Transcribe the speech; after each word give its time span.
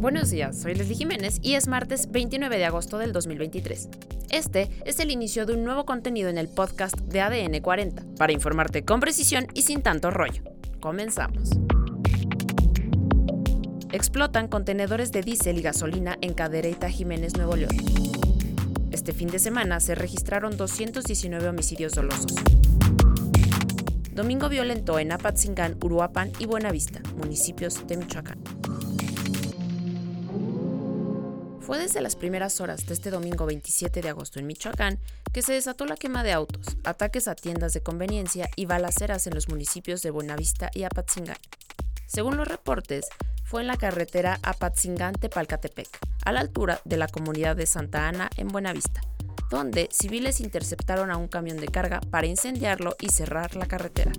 Buenos 0.00 0.30
días, 0.30 0.58
soy 0.58 0.74
Leslie 0.74 0.96
Jiménez 0.96 1.40
y 1.42 1.56
es 1.56 1.68
martes 1.68 2.10
29 2.10 2.56
de 2.56 2.64
agosto 2.64 2.96
del 2.96 3.12
2023. 3.12 3.90
Este 4.30 4.70
es 4.86 4.98
el 4.98 5.10
inicio 5.10 5.44
de 5.44 5.52
un 5.52 5.62
nuevo 5.62 5.84
contenido 5.84 6.30
en 6.30 6.38
el 6.38 6.48
podcast 6.48 6.96
de 6.96 7.20
ADN 7.20 7.60
40, 7.60 8.02
para 8.16 8.32
informarte 8.32 8.82
con 8.82 9.00
precisión 9.00 9.46
y 9.52 9.60
sin 9.60 9.82
tanto 9.82 10.10
rollo. 10.10 10.42
Comenzamos. 10.80 11.50
Explotan 13.92 14.48
contenedores 14.48 15.12
de 15.12 15.20
diésel 15.20 15.58
y 15.58 15.62
gasolina 15.62 16.16
en 16.22 16.32
Cadereyta 16.32 16.88
Jiménez, 16.88 17.36
Nuevo 17.36 17.56
León. 17.56 17.76
Este 18.92 19.12
fin 19.12 19.28
de 19.28 19.38
semana 19.38 19.80
se 19.80 19.94
registraron 19.94 20.56
219 20.56 21.46
homicidios 21.46 21.92
dolosos. 21.92 22.36
Domingo 24.14 24.48
violento 24.48 24.98
en 24.98 25.12
Apatzingán, 25.12 25.76
Uruapan 25.82 26.32
y 26.38 26.46
Buenavista, 26.46 27.02
municipios 27.18 27.86
de 27.86 27.98
Michoacán. 27.98 28.59
Fue 31.70 31.78
desde 31.78 32.00
las 32.00 32.16
primeras 32.16 32.60
horas 32.60 32.84
de 32.86 32.94
este 32.94 33.12
domingo 33.12 33.46
27 33.46 34.02
de 34.02 34.08
agosto 34.08 34.40
en 34.40 34.48
Michoacán 34.48 34.98
que 35.32 35.40
se 35.40 35.52
desató 35.52 35.86
la 35.86 35.94
quema 35.94 36.24
de 36.24 36.32
autos, 36.32 36.76
ataques 36.82 37.28
a 37.28 37.36
tiendas 37.36 37.72
de 37.74 37.80
conveniencia 37.80 38.50
y 38.56 38.66
balaceras 38.66 39.28
en 39.28 39.36
los 39.36 39.48
municipios 39.48 40.02
de 40.02 40.10
Buenavista 40.10 40.72
y 40.74 40.82
Apatzingán. 40.82 41.36
Según 42.06 42.36
los 42.36 42.48
reportes, 42.48 43.06
fue 43.44 43.60
en 43.60 43.68
la 43.68 43.76
carretera 43.76 44.40
Apatzingán-Tepalcatepec, 44.42 45.86
a 46.24 46.32
la 46.32 46.40
altura 46.40 46.80
de 46.84 46.96
la 46.96 47.06
comunidad 47.06 47.54
de 47.54 47.66
Santa 47.66 48.08
Ana 48.08 48.30
en 48.36 48.48
Buenavista, 48.48 49.02
donde 49.48 49.88
civiles 49.92 50.40
interceptaron 50.40 51.12
a 51.12 51.18
un 51.18 51.28
camión 51.28 51.58
de 51.58 51.68
carga 51.68 52.00
para 52.00 52.26
incendiarlo 52.26 52.96
y 53.00 53.10
cerrar 53.10 53.54
la 53.54 53.66
carretera. 53.66 54.10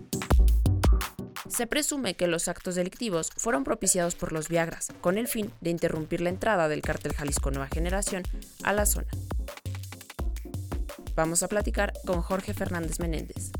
Se 1.52 1.68
presume 1.68 2.16
que 2.16 2.28
los 2.28 2.48
actos 2.48 2.76
delictivos 2.76 3.30
fueron 3.36 3.66
propiciados 3.66 4.16
por 4.16 4.32
los 4.32 4.48
Viagras, 4.48 4.88
con 5.02 5.18
el 5.18 5.28
fin 5.28 5.52
de 5.59 5.70
interrumpir 5.70 6.22
la 6.22 6.30
entrada 6.30 6.70
del 6.70 6.81
cártel 6.81 7.12
Jalisco 7.12 7.52
Nueva 7.52 7.67
Generación 7.67 8.23
a 8.64 8.72
la 8.72 8.86
zona. 8.86 9.09
Vamos 11.14 11.44
a 11.44 11.50
platicar 11.50 11.92
con 12.08 12.22
Jorge 12.22 12.53
Fernández 12.53 13.02
Menéndez. 13.02 13.52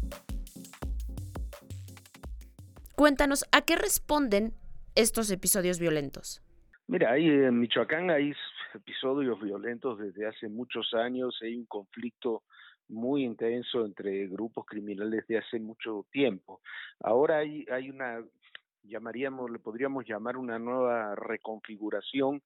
Cuéntanos, 2.96 3.44
¿a 3.52 3.64
qué 3.64 3.76
responden 3.76 4.54
estos 4.96 5.30
episodios 5.30 5.78
violentos? 5.78 6.42
Mira, 6.88 7.12
ahí 7.12 7.28
en 7.28 7.60
Michoacán 7.60 8.10
hay 8.10 8.32
episodios 8.74 9.38
violentos 9.42 10.00
desde 10.00 10.28
hace 10.28 10.48
muchos 10.48 10.94
años, 10.94 11.38
hay 11.42 11.58
un 11.58 11.66
conflicto 11.66 12.44
muy 12.92 13.24
intenso 13.24 13.86
entre 13.86 14.28
grupos 14.28 14.66
criminales 14.66 15.26
de 15.28 15.40
hace 15.40 15.60
mucho 15.60 16.06
tiempo. 16.12 16.62
Ahora 17.00 17.38
hay, 17.38 17.66
hay 17.72 17.90
una, 17.90 18.24
llamaríamos, 18.84 19.50
le 19.50 19.60
podríamos 19.60 20.06
llamar 20.06 20.38
una 20.38 20.60
nueva 20.60 21.16
reconfiguración 21.16 22.42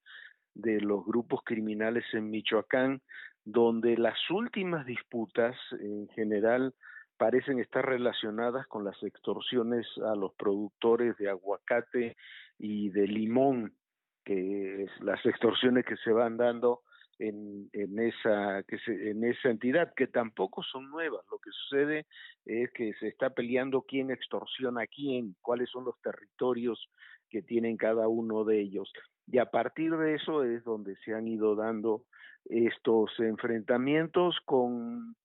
de 0.53 0.79
los 0.79 1.05
grupos 1.05 1.41
criminales 1.43 2.05
en 2.13 2.29
Michoacán, 2.29 3.01
donde 3.43 3.97
las 3.97 4.17
últimas 4.29 4.85
disputas 4.85 5.55
en 5.79 6.07
general 6.09 6.73
parecen 7.17 7.59
estar 7.59 7.85
relacionadas 7.85 8.67
con 8.67 8.83
las 8.83 9.01
extorsiones 9.03 9.85
a 10.05 10.15
los 10.15 10.33
productores 10.35 11.17
de 11.17 11.29
aguacate 11.29 12.17
y 12.57 12.89
de 12.89 13.07
limón, 13.07 13.73
que 14.23 14.83
es 14.83 14.91
las 15.01 15.23
extorsiones 15.25 15.85
que 15.85 15.97
se 15.97 16.11
van 16.11 16.37
dando 16.37 16.81
en, 17.19 17.69
en, 17.73 17.99
esa, 17.99 18.63
que 18.67 18.77
se, 18.79 19.11
en 19.11 19.23
esa 19.23 19.49
entidad, 19.49 19.93
que 19.95 20.07
tampoco 20.07 20.63
son 20.63 20.89
nuevas. 20.89 21.25
Lo 21.31 21.39
que 21.39 21.51
sucede 21.51 22.05
es 22.45 22.71
que 22.71 22.93
se 22.99 23.07
está 23.07 23.29
peleando 23.29 23.83
quién 23.83 24.11
extorsiona 24.11 24.81
a 24.81 24.87
quién, 24.87 25.35
cuáles 25.41 25.69
son 25.69 25.85
los 25.85 25.99
territorios 26.01 26.89
que 27.29 27.41
tienen 27.41 27.77
cada 27.77 28.07
uno 28.07 28.43
de 28.43 28.59
ellos. 28.59 28.91
Y 29.27 29.39
a 29.39 29.45
partir 29.45 29.95
de 29.97 30.15
eso 30.15 30.43
es 30.43 30.63
donde 30.63 30.95
se 30.97 31.13
han 31.13 31.27
ido 31.27 31.55
dando 31.55 32.03
estos 32.45 33.11
enfrentamientos 33.19 34.37
con 34.45 35.15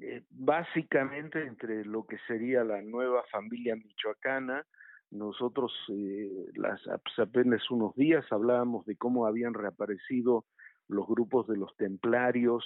eh, 0.00 0.22
básicamente 0.30 1.46
entre 1.46 1.84
lo 1.84 2.04
que 2.04 2.18
sería 2.26 2.64
la 2.64 2.82
nueva 2.82 3.22
familia 3.30 3.76
michoacana, 3.76 4.66
nosotros 5.10 5.72
eh, 5.90 6.46
las, 6.56 6.80
apenas 7.18 7.70
unos 7.70 7.94
días 7.94 8.24
hablábamos 8.32 8.84
de 8.86 8.96
cómo 8.96 9.26
habían 9.26 9.54
reaparecido 9.54 10.44
los 10.88 11.06
grupos 11.06 11.46
de 11.46 11.56
los 11.56 11.76
templarios 11.76 12.64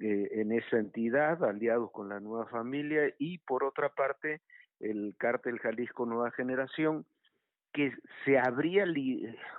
eh, 0.00 0.28
en 0.32 0.52
esa 0.52 0.78
entidad, 0.78 1.42
aliados 1.42 1.90
con 1.90 2.08
la 2.08 2.20
nueva 2.20 2.46
familia, 2.46 3.12
y 3.18 3.38
por 3.38 3.64
otra 3.64 3.88
parte 3.88 4.42
el 4.80 5.14
cártel 5.18 5.58
Jalisco 5.58 6.06
Nueva 6.06 6.30
Generación, 6.30 7.04
que 7.72 7.92
se 8.24 8.38
habría 8.38 8.84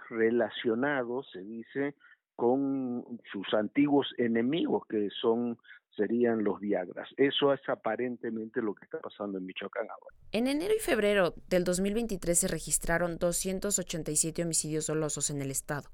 relacionado, 0.09 1.23
se 1.23 1.41
dice, 1.41 1.95
con 2.35 3.19
sus 3.31 3.53
antiguos 3.53 4.07
enemigos, 4.17 4.83
que 4.87 5.09
son 5.21 5.57
serían 5.95 6.43
los 6.43 6.59
Viagras. 6.59 7.09
Eso 7.17 7.53
es 7.53 7.59
aparentemente 7.67 8.61
lo 8.61 8.73
que 8.73 8.85
está 8.85 8.99
pasando 8.99 9.37
en 9.37 9.45
Michoacán 9.45 9.87
ahora. 9.89 10.15
En 10.31 10.47
enero 10.47 10.73
y 10.75 10.79
febrero 10.79 11.33
del 11.49 11.65
2023 11.65 12.39
se 12.39 12.47
registraron 12.47 13.17
287 13.17 14.43
homicidios 14.43 14.87
dolosos 14.87 15.29
en 15.29 15.41
el 15.41 15.51
estado. 15.51 15.89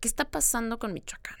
¿Qué 0.00 0.06
está 0.06 0.24
pasando 0.24 0.78
con 0.78 0.92
Michoacán? 0.92 1.36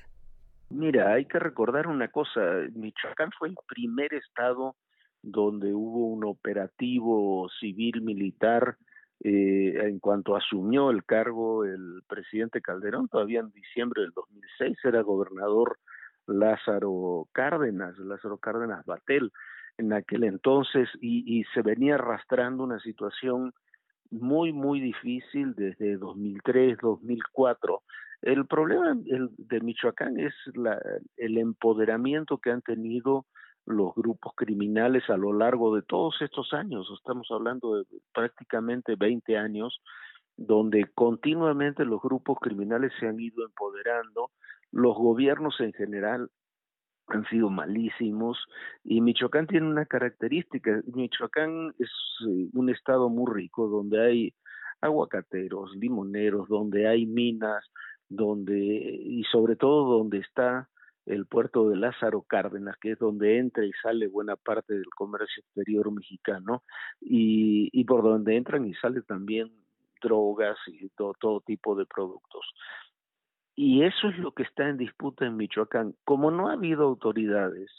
Mira, 0.70 1.12
hay 1.12 1.26
que 1.26 1.38
recordar 1.38 1.86
una 1.86 2.08
cosa. 2.08 2.40
Michoacán 2.74 3.30
fue 3.38 3.48
el 3.48 3.56
primer 3.66 4.12
estado 4.14 4.76
donde 5.22 5.72
hubo 5.72 6.08
un 6.08 6.24
operativo 6.24 7.48
civil 7.60 8.02
militar 8.02 8.76
eh, 9.24 9.74
en 9.80 9.98
cuanto 9.98 10.36
asumió 10.36 10.90
el 10.90 11.04
cargo 11.04 11.64
el 11.64 12.02
presidente 12.06 12.60
Calderón, 12.60 13.08
todavía 13.08 13.40
en 13.40 13.50
diciembre 13.50 14.02
del 14.02 14.12
2006 14.12 14.78
era 14.84 15.02
gobernador 15.02 15.78
Lázaro 16.26 17.26
Cárdenas, 17.32 17.98
Lázaro 17.98 18.38
Cárdenas 18.38 18.84
Batel, 18.84 19.32
en 19.76 19.92
aquel 19.92 20.24
entonces, 20.24 20.88
y, 21.00 21.40
y 21.40 21.44
se 21.54 21.62
venía 21.62 21.96
arrastrando 21.96 22.62
una 22.62 22.78
situación 22.80 23.52
muy, 24.10 24.52
muy 24.52 24.80
difícil 24.80 25.54
desde 25.54 25.96
2003, 25.96 26.78
2004. 26.80 27.82
El 28.22 28.46
problema 28.46 28.94
de 28.96 29.60
Michoacán 29.60 30.18
es 30.18 30.34
la, 30.54 30.80
el 31.16 31.38
empoderamiento 31.38 32.38
que 32.38 32.50
han 32.50 32.62
tenido 32.62 33.26
los 33.64 33.94
grupos 33.94 34.32
criminales 34.34 35.08
a 35.08 35.16
lo 35.16 35.32
largo 35.32 35.74
de 35.76 35.82
todos 35.82 36.20
estos 36.22 36.52
años. 36.52 36.90
Estamos 36.96 37.28
hablando 37.30 37.76
de 37.76 37.84
prácticamente 38.12 38.96
20 38.96 39.36
años 39.36 39.80
donde 40.38 40.86
continuamente 40.94 41.84
los 41.84 42.00
grupos 42.00 42.38
criminales 42.40 42.92
se 42.98 43.08
han 43.08 43.20
ido 43.20 43.44
empoderando, 43.44 44.30
los 44.70 44.96
gobiernos 44.96 45.60
en 45.60 45.72
general 45.72 46.30
han 47.08 47.24
sido 47.26 47.50
malísimos 47.50 48.38
y 48.84 49.00
Michoacán 49.00 49.46
tiene 49.46 49.66
una 49.66 49.86
característica, 49.86 50.80
Michoacán 50.94 51.74
es 51.78 51.90
eh, 52.28 52.48
un 52.52 52.70
estado 52.70 53.08
muy 53.08 53.32
rico 53.32 53.66
donde 53.66 54.00
hay 54.00 54.34
aguacateros, 54.80 55.74
limoneros, 55.74 56.48
donde 56.48 56.86
hay 56.86 57.04
minas, 57.06 57.64
donde 58.08 58.56
y 58.56 59.24
sobre 59.24 59.56
todo 59.56 59.98
donde 59.98 60.18
está 60.18 60.68
el 61.06 61.26
puerto 61.26 61.68
de 61.68 61.76
Lázaro 61.76 62.22
Cárdenas, 62.22 62.76
que 62.80 62.92
es 62.92 62.98
donde 62.98 63.38
entra 63.38 63.64
y 63.64 63.72
sale 63.82 64.08
buena 64.08 64.36
parte 64.36 64.74
del 64.74 64.90
comercio 64.90 65.42
exterior 65.42 65.90
mexicano 65.90 66.62
y, 67.00 67.70
y 67.72 67.84
por 67.84 68.02
donde 68.02 68.36
entran 68.36 68.66
y 68.66 68.74
salen 68.74 69.02
también 69.04 69.50
drogas 70.02 70.58
y 70.66 70.88
todo, 70.90 71.14
todo 71.18 71.40
tipo 71.40 71.74
de 71.74 71.86
productos. 71.86 72.44
Y 73.54 73.82
eso 73.82 74.08
es 74.08 74.18
lo 74.18 74.32
que 74.32 74.44
está 74.44 74.68
en 74.68 74.76
disputa 74.76 75.26
en 75.26 75.36
Michoacán. 75.36 75.94
Como 76.04 76.30
no 76.30 76.48
ha 76.48 76.52
habido 76.52 76.84
autoridades, 76.84 77.70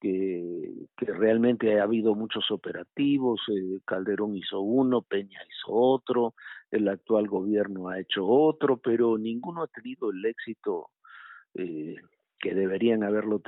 que, 0.00 0.86
realmente 0.96 1.80
ha 1.80 1.84
habido 1.84 2.14
muchos 2.14 2.50
operativos, 2.50 3.40
eh, 3.48 3.78
Calderón 3.84 4.36
hizo 4.36 4.60
uno, 4.60 5.02
Peña 5.02 5.40
hizo 5.48 5.72
otro, 5.72 6.34
el 6.70 6.88
actual 6.88 7.28
gobierno 7.28 7.88
ha 7.88 7.98
hecho 7.98 8.26
otro, 8.26 8.76
pero 8.78 9.16
ninguno 9.18 9.62
ha 9.62 9.68
tenido 9.68 10.10
el 10.10 10.24
éxito 10.24 10.90
eh, 11.54 11.96
que 12.38 12.54
deberían 12.54 13.02
haberlo 13.02 13.40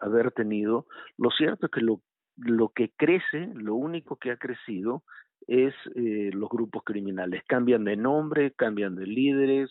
haber 0.00 0.32
tenido. 0.32 0.86
Lo 1.16 1.30
cierto 1.30 1.66
es 1.66 1.72
que 1.72 1.80
lo, 1.80 2.00
lo 2.36 2.70
que 2.70 2.90
crece, 2.96 3.48
lo 3.54 3.74
único 3.74 4.16
que 4.16 4.30
ha 4.30 4.36
crecido 4.36 5.04
es 5.46 5.74
eh, 5.94 6.30
los 6.32 6.48
grupos 6.48 6.82
criminales. 6.84 7.42
Cambian 7.46 7.84
de 7.84 7.96
nombre, 7.96 8.52
cambian 8.52 8.96
de 8.96 9.06
líderes, 9.06 9.70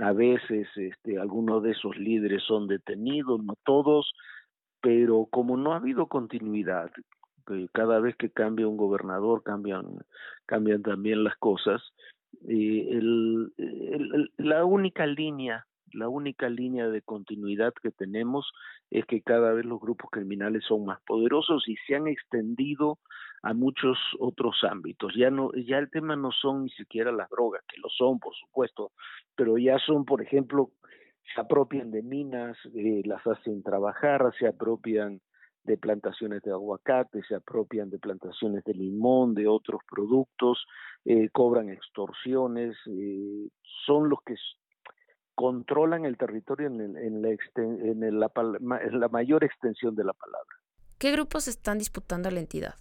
a 0.00 0.12
veces 0.12 0.66
este, 0.76 1.18
algunos 1.18 1.62
de 1.62 1.70
esos 1.70 1.96
líderes 1.96 2.42
son 2.42 2.66
detenidos, 2.66 3.42
no 3.42 3.54
todos, 3.64 4.12
pero 4.84 5.26
como 5.30 5.56
no 5.56 5.72
ha 5.72 5.76
habido 5.76 6.08
continuidad, 6.08 6.90
cada 7.72 8.00
vez 8.00 8.16
que 8.16 8.28
cambia 8.28 8.68
un 8.68 8.76
gobernador 8.76 9.42
cambian, 9.42 9.86
cambian 10.44 10.82
también 10.82 11.24
las 11.24 11.36
cosas, 11.36 11.80
eh, 12.46 13.00
la 14.36 14.66
única 14.66 15.06
línea 15.06 15.66
la 15.94 16.08
única 16.08 16.48
línea 16.48 16.88
de 16.88 17.02
continuidad 17.02 17.72
que 17.80 17.92
tenemos 17.92 18.50
es 18.90 19.06
que 19.06 19.22
cada 19.22 19.52
vez 19.52 19.64
los 19.64 19.80
grupos 19.80 20.10
criminales 20.10 20.64
son 20.64 20.84
más 20.84 21.00
poderosos 21.06 21.68
y 21.68 21.76
se 21.86 21.94
han 21.94 22.08
extendido 22.08 22.98
a 23.42 23.54
muchos 23.54 23.96
otros 24.18 24.56
ámbitos. 24.64 25.14
Ya 25.14 25.30
no, 25.30 25.52
ya 25.52 25.78
el 25.78 25.90
tema 25.90 26.16
no 26.16 26.32
son 26.32 26.64
ni 26.64 26.70
siquiera 26.70 27.12
las 27.12 27.30
drogas, 27.30 27.62
que 27.68 27.80
lo 27.80 27.88
son, 27.90 28.18
por 28.18 28.34
supuesto, 28.34 28.90
pero 29.36 29.56
ya 29.56 29.78
son, 29.78 30.04
por 30.04 30.20
ejemplo, 30.20 30.70
se 31.32 31.40
apropian 31.40 31.90
de 31.90 32.02
minas, 32.02 32.56
eh, 32.74 33.02
las 33.04 33.26
hacen 33.26 33.62
trabajar, 33.62 34.32
se 34.38 34.46
apropian 34.46 35.20
de 35.64 35.78
plantaciones 35.78 36.42
de 36.42 36.50
aguacate, 36.50 37.22
se 37.26 37.34
apropian 37.34 37.88
de 37.88 37.98
plantaciones 37.98 38.62
de 38.64 38.74
limón, 38.74 39.34
de 39.34 39.46
otros 39.46 39.80
productos, 39.90 40.66
eh, 41.04 41.30
cobran 41.30 41.70
extorsiones, 41.70 42.76
eh, 42.86 43.48
son 43.86 44.10
los 44.10 44.18
que 44.26 44.34
controlan 45.34 46.04
el 46.04 46.16
territorio 46.16 46.66
en, 46.68 46.96
en, 46.96 47.22
la, 47.22 47.30
en, 47.56 48.20
la, 48.20 48.30
en 48.82 49.00
la 49.00 49.08
mayor 49.08 49.42
extensión 49.42 49.94
de 49.94 50.04
la 50.04 50.12
palabra. 50.12 50.56
¿Qué 50.98 51.12
grupos 51.12 51.48
están 51.48 51.78
disputando 51.78 52.30
la 52.30 52.40
entidad? 52.40 52.74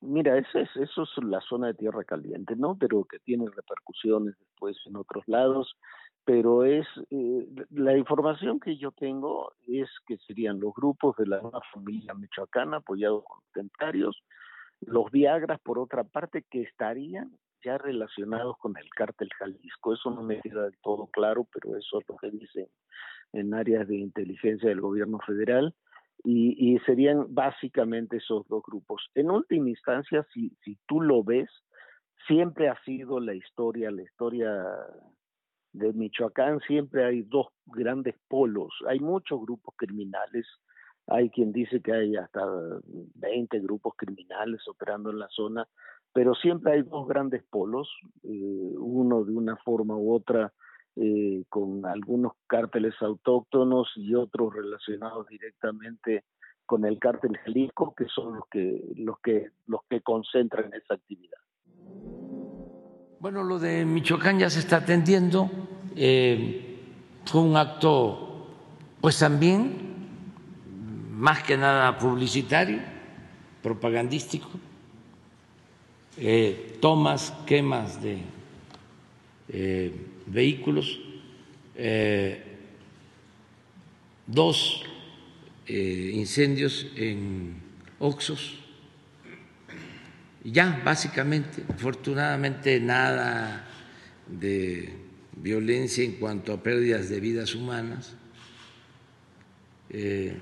Mira, 0.00 0.38
eso 0.38 0.58
es, 0.58 0.68
eso 0.76 1.02
es 1.02 1.24
la 1.24 1.40
zona 1.40 1.68
de 1.68 1.74
tierra 1.74 2.04
caliente, 2.04 2.54
¿no? 2.56 2.76
Pero 2.78 3.04
que 3.04 3.18
tiene 3.20 3.46
repercusiones 3.46 4.34
después 4.38 4.76
en 4.86 4.96
otros 4.96 5.24
lados. 5.26 5.76
Pero 6.24 6.64
es 6.64 6.86
eh, 7.10 7.48
la 7.70 7.96
información 7.96 8.60
que 8.60 8.76
yo 8.76 8.92
tengo 8.92 9.52
es 9.66 9.88
que 10.06 10.18
serían 10.18 10.60
los 10.60 10.72
grupos 10.72 11.16
de 11.16 11.26
la 11.26 11.40
familia 11.72 12.14
michoacana 12.14 12.76
apoyados 12.78 13.24
con 13.24 13.40
comentarios, 13.52 14.22
los 14.80 15.10
Viagras 15.10 15.60
por 15.60 15.78
otra 15.78 16.04
parte 16.04 16.44
que 16.48 16.62
estarían 16.62 17.32
ya 17.64 17.78
relacionados 17.78 18.56
con 18.58 18.76
el 18.76 18.88
cártel 18.90 19.30
Jalisco. 19.38 19.94
Eso 19.94 20.10
no 20.10 20.22
me 20.22 20.40
queda 20.40 20.64
del 20.64 20.78
todo 20.82 21.06
claro, 21.06 21.46
pero 21.52 21.76
eso 21.76 22.00
es 22.00 22.08
lo 22.08 22.16
que 22.16 22.30
dicen 22.30 22.66
en 23.32 23.54
áreas 23.54 23.88
de 23.88 23.96
inteligencia 23.96 24.68
del 24.68 24.80
gobierno 24.80 25.18
federal 25.26 25.74
y, 26.24 26.78
serían 26.86 27.34
básicamente 27.34 28.18
esos 28.18 28.46
dos 28.46 28.62
grupos. 28.62 29.10
En 29.14 29.30
última 29.30 29.70
instancia, 29.70 30.24
si, 30.32 30.50
si 30.62 30.78
tú 30.86 31.00
lo 31.00 31.24
ves, 31.24 31.50
siempre 32.28 32.68
ha 32.68 32.80
sido 32.84 33.18
la 33.18 33.34
historia, 33.34 33.90
la 33.90 34.02
historia 34.02 34.64
de 35.72 35.92
Michoacán, 35.92 36.60
siempre 36.60 37.04
hay 37.04 37.22
dos 37.22 37.46
grandes 37.66 38.14
polos. 38.28 38.72
Hay 38.88 39.00
muchos 39.00 39.40
grupos 39.40 39.74
criminales, 39.76 40.46
hay 41.06 41.30
quien 41.30 41.52
dice 41.52 41.80
que 41.80 41.92
hay 41.92 42.16
hasta 42.16 42.40
20 43.14 43.60
grupos 43.60 43.94
criminales 43.96 44.60
operando 44.68 45.10
en 45.10 45.18
la 45.18 45.28
zona, 45.28 45.66
pero 46.12 46.34
siempre 46.34 46.72
hay 46.72 46.82
dos 46.82 47.08
grandes 47.08 47.42
polos, 47.44 47.88
eh, 48.22 48.74
uno 48.76 49.24
de 49.24 49.32
una 49.32 49.56
forma 49.56 49.96
u 49.96 50.14
otra 50.14 50.52
eh, 50.94 51.44
con 51.48 51.86
algunos 51.86 52.32
cárteles 52.46 52.94
autóctonos 53.00 53.88
y 53.96 54.14
otros 54.14 54.54
relacionados 54.54 55.26
directamente 55.26 56.24
con 56.66 56.84
el 56.84 56.98
cártel 56.98 57.36
Jalisco, 57.38 57.94
que 57.94 58.04
son 58.06 58.34
los 58.34 58.46
que 58.50 58.84
los 58.96 59.18
que 59.20 59.48
los 59.66 59.80
que 59.88 60.02
concentran 60.02 60.72
esa 60.74 60.94
actividad. 60.94 61.38
Bueno, 63.22 63.44
lo 63.44 63.60
de 63.60 63.84
Michoacán 63.84 64.40
ya 64.40 64.50
se 64.50 64.58
está 64.58 64.78
atendiendo. 64.78 65.48
Eh, 65.94 66.76
fue 67.24 67.40
un 67.40 67.56
acto, 67.56 68.48
pues 69.00 69.16
también, 69.16 69.74
más 71.12 71.44
que 71.44 71.56
nada 71.56 71.96
publicitario, 71.98 72.80
propagandístico. 73.62 74.50
Eh, 76.18 76.78
tomas, 76.80 77.32
quemas 77.46 78.02
de 78.02 78.18
vehículos, 80.26 80.98
eh, 81.76 82.42
dos 84.26 84.82
eh, 85.68 86.10
incendios 86.12 86.88
en 86.96 87.54
Oxos. 88.00 88.61
Ya, 90.44 90.82
básicamente, 90.84 91.62
afortunadamente 91.72 92.80
nada 92.80 93.64
de 94.26 94.92
violencia 95.36 96.04
en 96.04 96.12
cuanto 96.12 96.52
a 96.52 96.62
pérdidas 96.62 97.08
de 97.08 97.20
vidas 97.20 97.54
humanas. 97.54 98.14
Eh, 99.90 100.36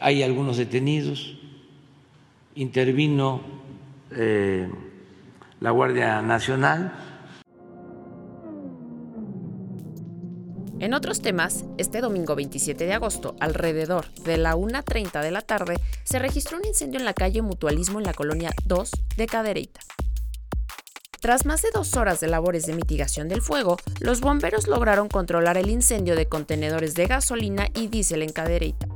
hay 0.00 0.22
algunos 0.22 0.56
detenidos, 0.56 1.38
intervino 2.54 3.42
la 5.60 5.70
Guardia 5.70 6.22
Nacional 6.22 7.13
En 10.84 10.92
otros 10.92 11.22
temas, 11.22 11.64
este 11.78 12.02
domingo 12.02 12.34
27 12.34 12.84
de 12.84 12.92
agosto, 12.92 13.36
alrededor 13.40 14.12
de 14.16 14.36
la 14.36 14.54
1.30 14.54 15.22
de 15.22 15.30
la 15.30 15.40
tarde, 15.40 15.76
se 16.04 16.18
registró 16.18 16.58
un 16.58 16.66
incendio 16.66 17.00
en 17.00 17.06
la 17.06 17.14
calle 17.14 17.40
Mutualismo 17.40 18.00
en 18.00 18.04
la 18.04 18.12
colonia 18.12 18.52
2 18.66 18.90
de 19.16 19.26
Cadereyta. 19.26 19.80
Tras 21.22 21.46
más 21.46 21.62
de 21.62 21.70
dos 21.72 21.96
horas 21.96 22.20
de 22.20 22.28
labores 22.28 22.66
de 22.66 22.74
mitigación 22.74 23.30
del 23.30 23.40
fuego, 23.40 23.78
los 24.00 24.20
bomberos 24.20 24.68
lograron 24.68 25.08
controlar 25.08 25.56
el 25.56 25.70
incendio 25.70 26.16
de 26.16 26.28
contenedores 26.28 26.92
de 26.92 27.06
gasolina 27.06 27.68
y 27.74 27.88
diésel 27.88 28.20
en 28.20 28.32
Cadereyta. 28.32 28.86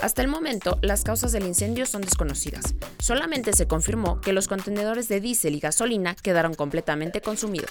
Hasta 0.00 0.22
el 0.22 0.28
momento, 0.28 0.80
las 0.82 1.04
causas 1.04 1.30
del 1.30 1.46
incendio 1.46 1.86
son 1.86 2.02
desconocidas. 2.02 2.74
Solamente 2.98 3.52
se 3.52 3.68
confirmó 3.68 4.20
que 4.20 4.32
los 4.32 4.48
contenedores 4.48 5.06
de 5.06 5.20
diésel 5.20 5.54
y 5.54 5.60
gasolina 5.60 6.16
quedaron 6.16 6.54
completamente 6.54 7.20
consumidos. 7.20 7.70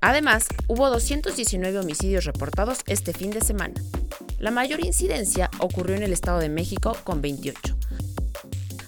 Además, 0.00 0.46
hubo 0.68 0.88
219 0.90 1.78
homicidios 1.78 2.24
reportados 2.24 2.80
este 2.86 3.12
fin 3.12 3.30
de 3.30 3.40
semana. 3.40 3.74
La 4.38 4.50
mayor 4.50 4.84
incidencia 4.84 5.50
ocurrió 5.58 5.96
en 5.96 6.02
el 6.02 6.12
Estado 6.12 6.38
de 6.38 6.48
México 6.48 6.96
con 7.04 7.22
28, 7.22 7.76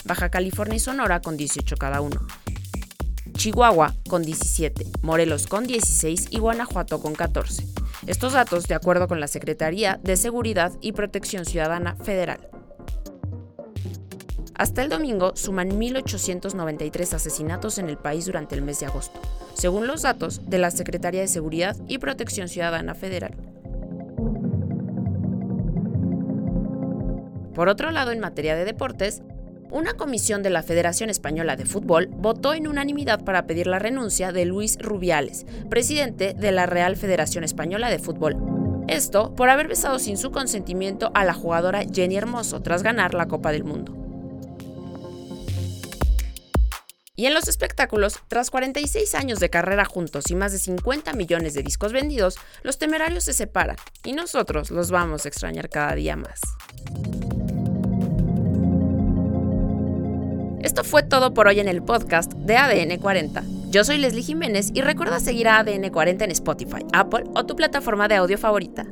Baja 0.05 0.31
California 0.31 0.77
y 0.77 0.81
Sonora 0.81 1.21
con 1.21 1.37
18 1.37 1.77
cada 1.77 2.01
uno, 2.01 2.27
Chihuahua 3.33 3.95
con 4.09 4.23
17, 4.23 4.87
Morelos 5.03 5.47
con 5.47 5.67
16 5.67 6.29
y 6.31 6.39
Guanajuato 6.39 7.01
con 7.01 7.15
14. 7.15 7.67
Estos 8.07 8.33
datos 8.33 8.67
de 8.69 8.75
acuerdo 8.75 9.09
con 9.09 9.21
la 9.21 9.29
Secretaría 9.29 9.99
de 10.03 10.17
Seguridad 10.17 10.73
y 10.81 10.93
Protección 10.93 11.45
Ciudadana 11.45 11.97
Federal. 11.97 12.41
Hasta 14.59 14.83
el 14.83 14.89
domingo 14.89 15.37
suman 15.37 15.71
1.893 15.71 17.15
asesinatos 17.15 17.79
en 17.79 17.89
el 17.89 17.97
país 17.97 18.27
durante 18.27 18.57
el 18.57 18.63
mes 18.63 18.81
de 18.81 18.87
agosto, 18.87 19.21
según 19.55 19.87
los 19.87 20.03
datos 20.03 20.51
de 20.51 20.59
la 20.59 20.73
Secretaría 20.73 21.21
de 21.21 21.29
Seguridad 21.29 21.77
y 21.87 21.99
Protección 21.99 22.49
Ciudadana 22.49 22.97
Federal. 22.97 23.37
Por 27.55 27.69
otro 27.69 27.93
lado, 27.93 28.11
en 28.11 28.19
materia 28.19 28.57
de 28.57 28.65
deportes, 28.65 29.23
una 29.71 29.95
comisión 29.95 30.43
de 30.43 30.51
la 30.51 30.65
Federación 30.65 31.09
Española 31.09 31.55
de 31.55 31.65
Fútbol 31.65 32.09
votó 32.09 32.53
en 32.53 32.67
unanimidad 32.67 33.23
para 33.23 33.47
pedir 33.47 33.69
la 33.69 33.79
renuncia 33.79 34.33
de 34.33 34.45
Luis 34.45 34.77
Rubiales, 34.81 35.47
presidente 35.69 36.35
de 36.35 36.51
la 36.51 36.67
Real 36.67 36.97
Federación 36.97 37.45
Española 37.45 37.91
de 37.91 37.99
Fútbol. 38.01 38.37
Esto 38.89 39.35
por 39.37 39.51
haber 39.51 39.69
besado 39.69 40.01
sin 40.01 40.17
su 40.17 40.33
consentimiento 40.33 41.13
a 41.15 41.25
la 41.25 41.35
jugadora 41.35 41.85
Jenny 41.85 42.17
Hermoso 42.17 42.61
tras 42.61 42.83
ganar 42.83 43.15
la 43.15 43.27
Copa 43.27 43.53
del 43.53 43.63
Mundo. 43.63 43.98
Y 47.19 47.27
en 47.27 47.35
los 47.35 47.49
espectáculos, 47.49 48.21
tras 48.29 48.49
46 48.49 49.17
años 49.17 49.41
de 49.41 49.51
carrera 49.51 49.85
juntos 49.85 50.31
y 50.31 50.37
más 50.37 50.53
de 50.53 50.59
50 50.61 51.15
millones 51.15 51.53
de 51.53 51.65
discos 51.65 51.93
vendidos, 51.93 52.37
los 52.63 52.79
temerarios 52.79 53.25
se 53.25 53.33
separan 53.33 53.75
y 54.05 54.13
nosotros 54.13 54.71
los 54.71 54.93
vamos 54.93 55.25
a 55.25 55.29
extrañar 55.29 55.69
cada 55.69 55.97
día 55.97 56.15
más. 56.15 56.41
Esto 60.63 60.85
fue 60.85 61.03
todo 61.03 61.35
por 61.35 61.49
hoy 61.49 61.59
en 61.59 61.67
el 61.67 61.83
podcast 61.83 62.33
de 62.35 62.57
ADN 62.57 63.01
40. 63.01 63.43
Yo 63.71 63.83
soy 63.83 63.99
Leslie 63.99 64.23
Jiménez 64.23 64.71
y 64.73 64.83
recuerda 64.83 65.19
seguir 65.19 65.49
a 65.49 65.59
ADN 65.59 65.91
40 65.91 66.25
en 66.25 66.31
Spotify, 66.31 66.87
Apple 66.93 67.25
o 67.35 67.45
tu 67.45 67.57
plataforma 67.57 68.07
de 68.07 68.15
audio 68.15 68.39
favorita. 68.39 68.87